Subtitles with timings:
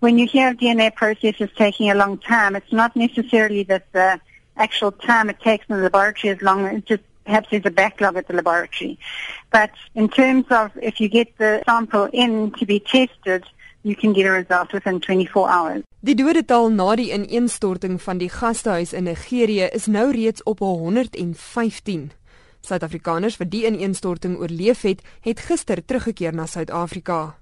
[0.00, 4.20] When you hear DNA processes taking a long time, it's not necessarily that the
[4.56, 6.66] actual time it takes in the laboratory is long.
[6.66, 8.98] It just perhaps there's a backlog at the laboratory.
[9.50, 13.44] But in terms of if you get the sample in to be tested,
[13.82, 15.82] you can get a result within 24 hours.
[16.00, 22.10] Die dodetal na die ineenstorting van die gastehuis in Nigerië is nou reeds op 115.
[22.60, 27.34] Suid-Afrikaners wat die ineenstorting oorleef het, het gister teruggekeer na Suid-Afrika.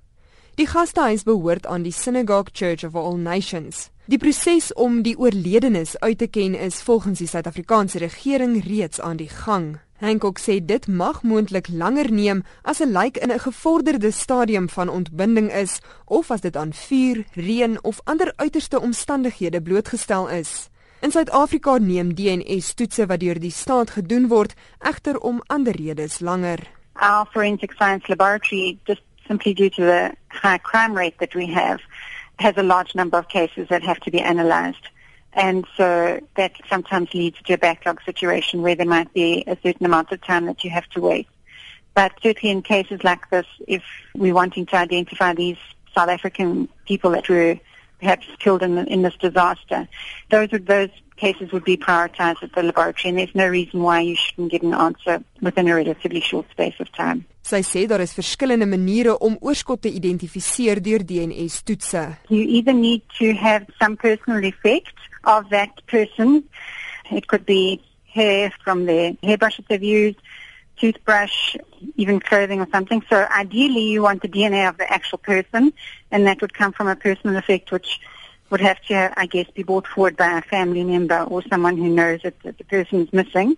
[0.57, 3.91] Die gastehuis behoort aan die Synagogue Church of All Nations.
[4.09, 9.19] Die proses om die oorledenes uit te ken is volgens die Suid-Afrikaanse regering reeds aan
[9.21, 9.75] die gang.
[10.01, 14.89] Hancock sê dit mag moontlik langer neem as 'n lijk in 'n gevorderde stadium van
[14.89, 20.71] ontbinding is of as dit aan vuur, reën of ander uiterste omstandighede blootgestel is.
[21.01, 26.59] In Suid-Afrika neem DNA-toetse wat deur die staat gedoen word egter om ander redes langer.
[26.95, 31.81] Our forensic science laboratory just simply due to the high crime rate that we have
[32.39, 34.89] has a large number of cases that have to be analyzed.
[35.33, 39.85] And so that sometimes leads to a backlog situation where there might be a certain
[39.85, 41.29] amount of time that you have to wait.
[41.95, 43.83] But certainly in cases like this, if
[44.15, 45.59] we're wanting to identify these
[45.95, 47.59] South African people that were
[48.01, 49.89] perhaps killed in, in this disaster,
[50.31, 54.01] those would, those cases would be prioritized at the laboratory and there's no reason why
[54.01, 57.25] you shouldn't get an answer within a relatively short space of time.
[57.47, 62.03] Sy sê daar is verskillende maniere om oorskot te identifiseer deur DNA-toetse.
[62.29, 66.43] You either need to have some personal effect of that person.
[67.11, 67.81] It could be
[68.13, 70.19] hair from the hairbrush that they've used,
[70.77, 71.57] toothbrush,
[71.95, 73.03] even clothing or something.
[73.09, 75.73] So ideally you want the DNA of the actual person
[76.11, 78.01] and that would come from a personal effect which
[78.51, 81.89] would have to, I guess, be brought forward by a family member or someone who
[81.89, 83.57] knows that the person is missing.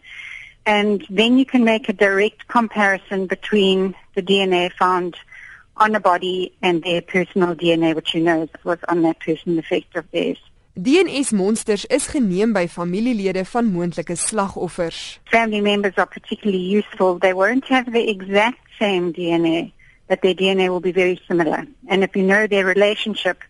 [0.67, 5.17] And then you can make a direct comparison between the DNA found
[5.77, 9.97] on a body and their personal DNA, which you know was on that person, effect
[9.97, 10.39] of theirs.
[10.79, 15.19] DNS monsters is geneem by familielede van moontlike slagoffers.
[15.31, 17.19] Family members are particularly useful.
[17.19, 19.73] They won't have the exact same DNA,
[20.07, 21.67] but their DNA will be very similar.
[21.89, 23.43] And if you know their relationship,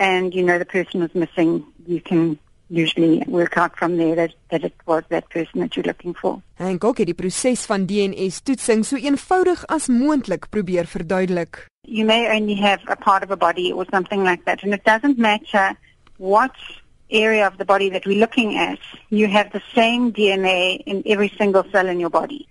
[0.00, 2.38] and you know the person was missing, you can
[2.70, 6.40] usually work out from there that, that it was that person that you're looking for.
[6.56, 11.66] En gou het die proses van DNA-toetsing so eenvoudig as moontlik probeer verduidelik.
[11.82, 14.84] You may only have a part of a body or something like that and it
[14.84, 15.76] doesn't matter
[16.16, 16.56] what
[17.10, 18.78] area of the body that we're looking at.
[19.08, 22.46] You have the same DNA in every single cell in your body.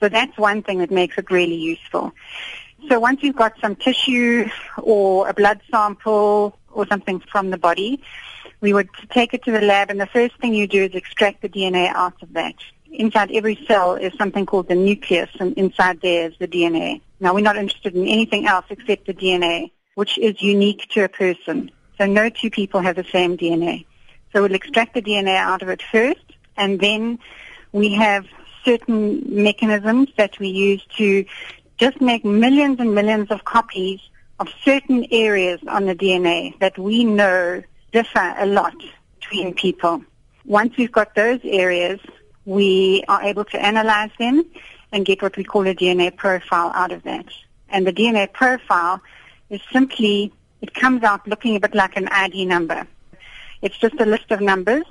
[0.00, 2.12] So that's one thing that makes it really useful.
[2.88, 4.48] So once you've got some tissue
[4.78, 8.02] or a blood sample or something from the body,
[8.60, 11.42] we would take it to the lab and the first thing you do is extract
[11.42, 12.54] the DNA out of that.
[12.90, 17.00] Inside every cell is something called the nucleus and inside there is the DNA.
[17.20, 21.08] Now we're not interested in anything else except the DNA, which is unique to a
[21.08, 21.70] person.
[21.98, 23.86] So no two people have the same DNA.
[24.32, 26.24] So we'll extract the DNA out of it first
[26.56, 27.18] and then
[27.72, 28.26] we have
[28.64, 31.24] certain mechanisms that we use to
[31.82, 33.98] just make millions and millions of copies
[34.38, 37.60] of certain areas on the DNA that we know
[37.90, 38.76] differ a lot
[39.18, 40.00] between people.
[40.44, 41.98] Once we've got those areas,
[42.44, 44.44] we are able to analyze them
[44.92, 47.26] and get what we call a DNA profile out of that.
[47.68, 49.02] And the DNA profile
[49.50, 52.86] is simply, it comes out looking a bit like an ID number.
[53.60, 54.84] It's just a list of numbers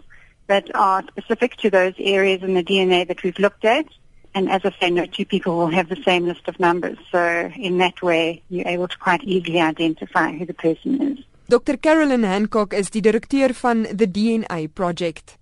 [0.47, 3.85] that are specific to those areas in the DNA that we've looked at
[4.33, 6.97] and as I say, no two people will have the same list of numbers.
[7.11, 11.25] So in that way, you're able to quite easily identify who the person is.
[11.47, 11.77] Dr.
[11.77, 15.37] Carolyn Hancock is die direkteur van the DNA Project.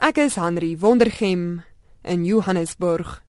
[0.00, 1.64] Ek is Henry Wondergem
[2.04, 3.22] in Johannesburg.